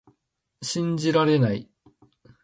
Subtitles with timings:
[0.63, 1.69] 信じられない